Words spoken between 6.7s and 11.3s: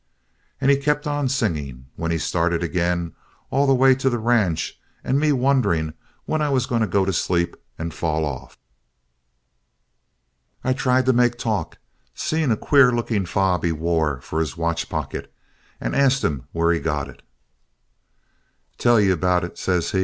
to go to sleep and fall off. I tried to